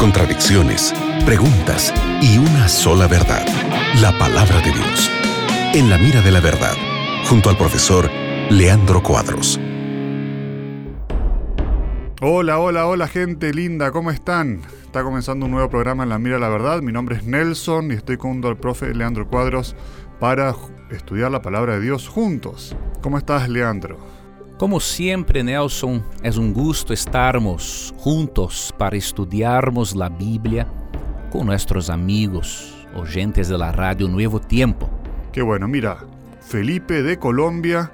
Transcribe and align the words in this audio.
contradicciones, 0.00 0.92
preguntas 1.24 1.94
y 2.20 2.38
una 2.38 2.68
sola 2.68 3.06
verdad, 3.06 3.46
la 4.00 4.10
palabra 4.18 4.56
de 4.60 4.72
Dios. 4.72 5.10
En 5.72 5.88
la 5.88 5.98
mira 5.98 6.20
de 6.20 6.32
la 6.32 6.40
verdad, 6.40 6.74
junto 7.28 7.48
al 7.48 7.56
profesor 7.56 8.10
Leandro 8.50 9.00
Cuadros. 9.04 9.60
Hola, 12.20 12.58
hola, 12.58 12.86
hola 12.86 13.06
gente 13.06 13.54
linda, 13.54 13.92
¿cómo 13.92 14.10
están? 14.10 14.62
Está 14.82 15.04
comenzando 15.04 15.46
un 15.46 15.52
nuevo 15.52 15.70
programa 15.70 16.02
en 16.02 16.08
La 16.08 16.18
Mira 16.18 16.34
de 16.34 16.40
la 16.40 16.48
Verdad. 16.48 16.82
Mi 16.82 16.90
nombre 16.90 17.14
es 17.14 17.24
Nelson 17.24 17.92
y 17.92 17.94
estoy 17.94 18.16
con 18.16 18.42
el 18.42 18.56
profe 18.56 18.92
Leandro 18.92 19.28
Cuadros 19.28 19.76
para 20.18 20.56
estudiar 20.90 21.30
la 21.30 21.40
palabra 21.40 21.74
de 21.74 21.82
Dios 21.82 22.08
juntos. 22.08 22.74
¿Cómo 23.00 23.16
estás, 23.16 23.48
Leandro? 23.48 24.19
Como 24.60 24.78
siempre, 24.78 25.42
Nelson, 25.42 26.04
es 26.22 26.36
un 26.36 26.52
gusto 26.52 26.92
estarmos 26.92 27.94
juntos 27.96 28.74
para 28.76 28.94
estudiarmos 28.94 29.96
la 29.96 30.10
Biblia 30.10 30.66
con 31.32 31.46
nuestros 31.46 31.88
amigos, 31.88 32.86
oyentes 32.94 33.48
de 33.48 33.56
la 33.56 33.72
radio 33.72 34.06
Nuevo 34.06 34.38
Tiempo. 34.38 34.90
Qué 35.32 35.40
bueno, 35.40 35.66
mira, 35.66 36.04
Felipe 36.42 37.02
de 37.02 37.18
Colombia 37.18 37.90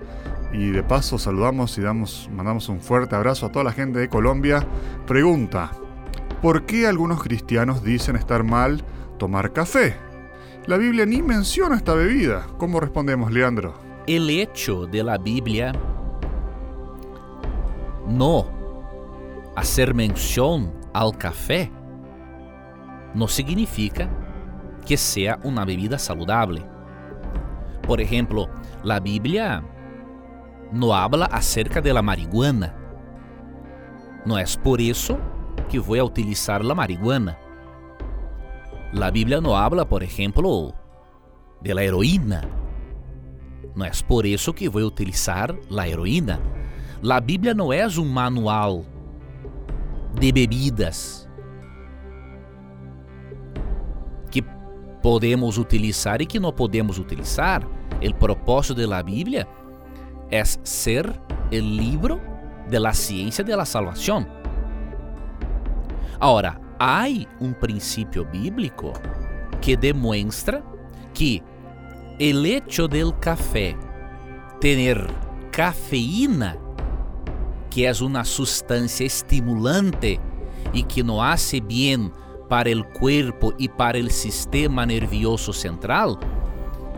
y 0.52 0.70
de 0.70 0.82
paso 0.82 1.20
saludamos 1.20 1.78
y 1.78 1.82
damos, 1.82 2.28
mandamos 2.34 2.69
un 2.69 2.80
fuerte 2.80 3.14
abrazo 3.14 3.46
a 3.46 3.52
toda 3.52 3.66
la 3.66 3.72
gente 3.72 4.00
de 4.00 4.08
Colombia. 4.08 4.66
Pregunta, 5.06 5.70
¿por 6.42 6.66
qué 6.66 6.88
algunos 6.88 7.22
cristianos 7.22 7.84
dicen 7.84 8.16
estar 8.16 8.42
mal 8.42 8.83
tomar 9.20 9.52
café? 9.52 9.94
La 10.66 10.78
Biblia 10.78 11.06
ni 11.06 11.22
menciona 11.22 11.77
esta 11.77 11.94
bebida. 11.94 12.44
¿Cómo 12.58 12.80
respondemos, 12.80 13.30
Leandro? 13.30 13.72
El 14.08 14.30
hecho 14.30 14.86
de 14.86 15.05
la 15.05 15.16
Biblia 15.16 15.72
no 18.09 18.46
hacer 19.56 19.95
mención 19.95 20.73
al 20.92 21.16
café 21.16 21.70
no 23.14 23.28
significa 23.28 24.08
que 24.84 24.97
sea 24.97 25.39
una 25.42 25.64
bebida 25.64 25.98
saludable. 25.98 26.62
Por 27.86 28.00
ejemplo, 28.00 28.48
la 28.84 29.00
Biblia 29.00 29.62
no 30.72 30.95
habla 30.95 31.27
acerca 31.27 31.80
de 31.80 31.95
la 31.95 32.03
marihuana. 32.03 32.75
No 34.25 34.39
es 34.39 34.56
por 34.56 34.80
eso 34.80 35.19
que 35.70 35.78
voy 35.78 35.98
a 35.98 36.05
utilizar 36.05 36.64
la 36.64 36.75
marihuana. 36.75 37.39
La 38.92 39.11
Biblia 39.11 39.41
no 39.41 39.56
habla, 39.56 39.89
por 39.89 40.02
ejemplo, 40.02 40.75
de 41.62 41.75
la 41.75 41.83
heroína. 41.83 42.42
No 43.75 43.84
es 43.84 44.02
por 44.02 44.27
eso 44.27 44.55
que 44.55 44.69
voy 44.69 44.83
a 44.83 44.86
utilizar 44.86 45.56
la 45.69 45.86
heroína. 45.86 46.41
La 47.02 47.20
Bíblia 47.20 47.55
não 47.55 47.72
é 47.72 47.86
um 47.86 48.05
manual 48.05 48.84
de 50.19 50.33
bebidas 50.33 51.28
que 54.30 54.42
podemos 55.02 55.58
utilizar 55.58 56.22
e 56.22 56.27
que 56.27 56.41
não 56.41 56.52
podemos 56.52 56.98
utilizar. 56.98 57.67
O 58.02 58.14
propósito 58.14 58.86
da 58.86 59.02
Bíblia 59.02 59.47
é 60.30 60.42
ser 60.44 61.08
o 61.08 61.55
livro 61.55 62.20
de 62.69 62.78
la 62.78 62.92
ciência 62.92 63.44
de 63.44 63.55
la 63.55 63.64
salvação. 63.64 64.27
Agora, 66.19 66.58
há 66.78 67.05
um 67.41 67.52
princípio 67.52 68.24
bíblico 68.24 68.92
que 69.61 69.77
demonstra 69.77 70.62
que 71.12 71.42
o 72.19 72.47
hecho 72.47 72.89
del 72.89 73.12
café 73.12 73.77
ter 74.61 75.06
cafeína 75.52 76.66
que 77.77 77.84
é 77.84 77.92
uma 78.00 78.24
substância 78.24 79.05
estimulante 79.05 80.19
e 80.72 80.82
que 80.82 81.02
não 81.02 81.20
hace 81.20 81.60
bem 81.60 82.10
para 82.48 82.70
o 82.74 82.83
corpo 82.83 83.52
e 83.58 83.68
para 83.68 83.98
o 83.98 84.10
sistema 84.10 84.86
nervioso 84.86 85.52
central, 85.52 86.18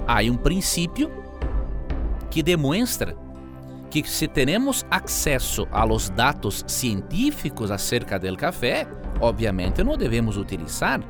há 0.06 0.22
um 0.22 0.36
princípio 0.36 1.10
que 2.30 2.44
demonstra 2.44 3.16
que 3.90 4.08
se 4.08 4.28
temos 4.28 4.86
acesso 4.88 5.66
a 5.72 5.82
los 5.82 6.10
dados 6.10 6.64
científicos 6.68 7.72
acerca 7.72 8.16
do 8.16 8.36
café, 8.36 8.86
obviamente 9.20 9.82
não 9.82 9.96
devemos 9.96 10.36
utilizar. 10.36 11.00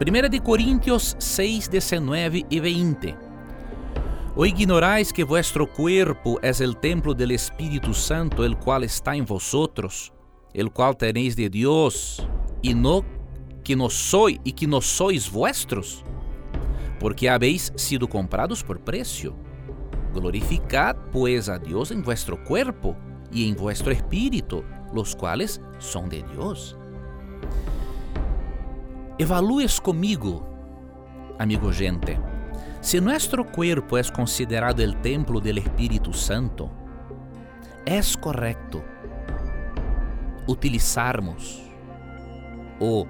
1 0.00 0.30
de 0.30 0.40
Coríntios 0.40 1.14
6, 1.18 1.68
19 1.68 2.46
e 2.50 2.60
20 2.60 3.23
O 4.36 4.44
ignorais 4.44 5.12
que 5.12 5.22
vuestro 5.22 5.72
cuerpo 5.72 6.40
es 6.42 6.60
el 6.60 6.76
templo 6.76 7.14
del 7.14 7.30
Espíritu 7.30 7.94
Santo, 7.94 8.44
el 8.44 8.56
cual 8.56 8.82
está 8.82 9.14
en 9.14 9.24
vosotros, 9.24 10.12
el 10.52 10.72
cual 10.72 10.96
tenéis 10.96 11.36
de 11.36 11.48
Dios, 11.48 12.26
y 12.60 12.74
no 12.74 13.04
que 13.62 13.76
no 13.76 13.88
soy 13.88 14.40
y 14.42 14.52
que 14.52 14.66
no 14.66 14.80
sois 14.80 15.30
vuestros, 15.30 16.02
porque 16.98 17.30
habéis 17.30 17.72
sido 17.76 18.08
comprados 18.08 18.64
por 18.64 18.80
precio. 18.80 19.36
Glorificad 20.12 20.96
pues 21.12 21.48
a 21.48 21.60
Dios 21.60 21.92
en 21.92 22.02
vuestro 22.02 22.42
cuerpo 22.42 22.96
y 23.30 23.48
en 23.48 23.54
vuestro 23.54 23.92
espíritu, 23.92 24.64
los 24.92 25.14
cuales 25.14 25.60
son 25.78 26.08
de 26.08 26.24
Dios. 26.24 26.76
Evalúes 29.16 29.80
comigo, 29.80 30.44
amigo 31.38 31.70
gente. 31.72 32.18
Se 32.84 33.00
nuestro 33.00 33.50
cuerpo 33.50 33.96
es 33.96 34.12
considerado 34.12 34.82
el 34.82 35.00
templo 35.00 35.40
del 35.40 35.56
Espíritu 35.56 36.12
Santo, 36.12 36.70
es 37.86 38.14
correcto 38.14 38.84
utilizarmos 40.46 41.62
o 42.78 43.06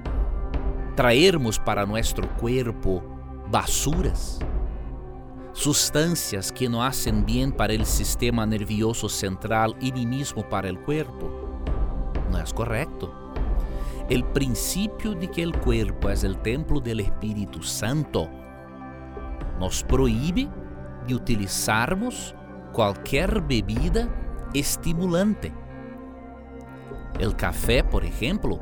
traermos 0.94 1.58
para 1.58 1.84
nuestro 1.84 2.32
cuerpo 2.36 3.02
basuras, 3.50 4.38
sustancias 5.52 6.52
que 6.52 6.68
no 6.68 6.84
hacen 6.84 7.26
bien 7.26 7.50
para 7.50 7.72
el 7.72 7.84
sistema 7.84 8.46
nervioso 8.46 9.08
central 9.08 9.74
y 9.80 9.90
ni 9.90 10.06
mismo 10.06 10.48
para 10.48 10.68
el 10.68 10.78
cuerpo. 10.78 11.28
No 12.30 12.38
es 12.38 12.54
correcto. 12.54 13.12
El 14.08 14.22
principio 14.22 15.14
de 15.14 15.28
que 15.28 15.42
el 15.42 15.52
cuerpo 15.58 16.10
es 16.10 16.22
el 16.22 16.38
templo 16.42 16.78
del 16.78 17.00
Espíritu 17.00 17.60
Santo 17.60 18.30
nos 19.64 19.82
proíbe 19.82 20.50
de 21.06 21.14
utilizarmos 21.14 22.34
qualquer 22.70 23.40
bebida 23.40 24.12
estimulante. 24.52 25.50
O 27.26 27.34
café, 27.34 27.82
por 27.82 28.04
exemplo, 28.04 28.60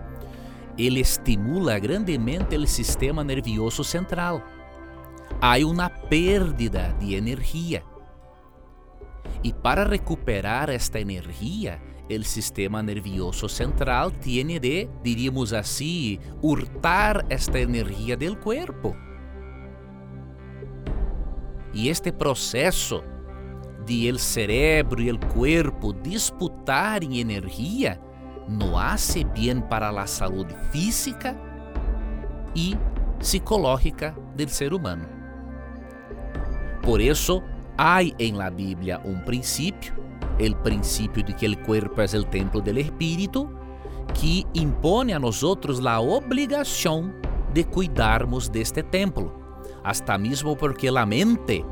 ele 0.79 1.01
estimula 1.01 1.77
grandemente 1.81 2.57
o 2.57 2.67
sistema 2.69 3.25
nervioso 3.25 3.83
central. 3.83 4.43
Há 5.41 5.57
uma 5.67 5.91
pérdida 5.91 6.95
de 7.01 7.17
energia. 7.17 7.83
E 9.43 9.53
para 9.53 9.85
recuperar 9.85 10.71
esta 10.71 11.01
energia, 11.01 11.83
o 12.09 12.23
sistema 12.23 12.81
nervioso 12.81 13.49
central 13.49 14.13
tem 14.13 14.61
de, 14.61 14.89
diríamos 15.03 15.53
assim, 15.53 16.21
hurtar 16.41 17.27
esta 17.29 17.59
energia 17.59 18.17
do 18.17 18.37
corpo. 18.37 18.95
E 21.73 21.89
este 21.89 22.13
processo 22.13 23.03
de 23.87 24.09
el 24.09 24.19
cerebro 24.19 25.01
e 25.01 25.09
el 25.09 25.19
cuerpo 25.19 25.93
disputarem 25.93 27.19
energia 27.19 28.01
não 28.49 28.77
hace 28.77 29.25
bem 29.25 29.61
para 29.61 29.89
a 29.89 30.07
saúde 30.07 30.55
física 30.71 31.37
e 32.55 32.77
psicológica 33.19 34.15
do 34.37 34.49
ser 34.49 34.75
humano. 34.75 35.09
Por 36.83 37.01
isso, 37.01 37.43
há 37.79 38.03
em 38.03 38.35
la 38.35 38.51
Bíblia 38.51 39.01
um 39.05 39.21
princípio, 39.21 39.95
o 40.39 40.57
princípio 40.57 41.23
de 41.23 41.33
que 41.33 41.47
o 41.47 41.59
corpo 41.59 42.01
é 42.01 42.19
o 42.19 42.25
templo 42.25 42.61
do 42.61 42.79
Espírito, 42.79 43.49
que 44.13 44.45
impõe 44.55 45.13
a 45.13 45.19
nós 45.19 45.43
a 45.43 46.01
obrigação 46.01 47.13
de 47.55 47.65
cuidarmos 47.65 48.49
deste 48.49 48.83
templo 48.83 49.43
hasta 49.85 50.17
mismo 50.19 50.57
porque 50.57 50.91
la 50.91 51.07
mente 51.07 51.65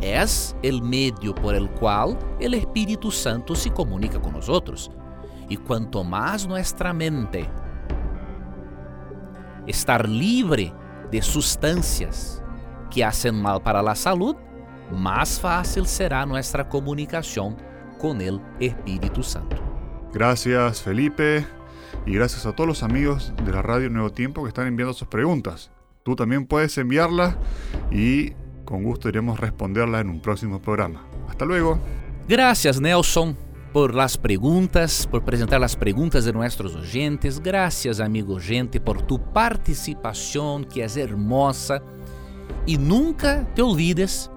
es 0.00 0.56
el 0.62 0.82
medio 0.82 1.34
por 1.34 1.54
el 1.54 1.70
cual 1.70 2.18
el 2.40 2.54
Espíritu 2.54 3.10
Santo 3.10 3.54
se 3.54 3.70
comunica 3.70 4.20
con 4.20 4.32
nosotros. 4.32 4.90
Y 5.48 5.56
cuanto 5.56 6.02
más 6.02 6.46
nuestra 6.46 6.92
mente 6.92 7.48
estar 9.66 10.08
libre 10.08 10.72
de 11.10 11.22
sustancias 11.22 12.42
que 12.90 13.04
hacen 13.04 13.40
mal 13.40 13.62
para 13.62 13.82
la 13.82 13.94
salud, 13.94 14.36
más 14.92 15.40
fácil 15.40 15.86
será 15.86 16.24
nuestra 16.26 16.68
comunicación 16.68 17.56
con 17.98 18.20
el 18.20 18.40
Espíritu 18.60 19.22
Santo. 19.22 19.56
Gracias 20.12 20.82
Felipe 20.82 21.46
y 22.04 22.14
gracias 22.14 22.46
a 22.46 22.52
todos 22.52 22.68
los 22.68 22.82
amigos 22.82 23.32
de 23.44 23.52
la 23.52 23.62
radio 23.62 23.90
Nuevo 23.90 24.10
Tiempo 24.10 24.42
que 24.42 24.48
están 24.48 24.66
enviando 24.66 24.94
sus 24.94 25.08
preguntas. 25.08 25.70
Tú 26.04 26.14
también 26.14 26.46
puedes 26.46 26.78
enviarla 26.78 27.36
y 27.90 28.32
con 28.66 28.82
gusto 28.82 29.08
iremos 29.08 29.40
responderla 29.40 30.00
en 30.00 30.10
un 30.10 30.20
próximo 30.20 30.60
programa. 30.60 31.06
Hasta 31.28 31.46
luego. 31.46 31.78
Gracias, 32.28 32.78
Nelson, 32.78 33.36
por 33.72 33.94
las 33.94 34.18
preguntas, 34.18 35.08
por 35.10 35.24
presentar 35.24 35.60
las 35.60 35.76
preguntas 35.76 36.26
de 36.26 36.32
nuestros 36.32 36.74
oyentes. 36.74 37.40
Gracias, 37.40 38.00
amigo 38.00 38.34
oyente, 38.34 38.80
por 38.80 39.00
tu 39.02 39.32
participación 39.32 40.64
que 40.64 40.84
es 40.84 40.96
hermosa. 40.96 41.80
Y 42.66 42.76
nunca 42.76 43.46
te 43.54 43.62
olvides 43.62 44.30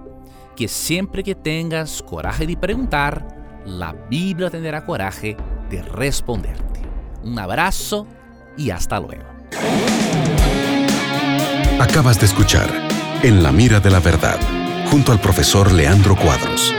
que 0.55 0.67
siempre 0.67 1.23
que 1.23 1.35
tengas 1.35 2.01
coraje 2.01 2.45
de 2.45 2.55
preguntar, 2.55 3.61
la 3.65 3.93
Biblia 4.09 4.49
tendrá 4.49 4.85
coraje 4.85 5.35
de 5.69 5.81
responderte. 5.81 6.81
Un 7.23 7.37
abrazo 7.39 8.07
y 8.55 8.69
hasta 8.69 8.99
luego. 8.99 9.23
Acabas 11.79 12.19
de 12.19 12.25
escuchar 12.25 12.88
En 13.21 13.43
la 13.43 13.51
mira 13.51 13.81
de 13.81 13.89
la 13.89 13.99
verdad, 13.99 14.39
junto 14.89 15.11
al 15.11 15.19
profesor 15.19 15.73
Leandro 15.73 16.15
Cuadros. 16.15 16.73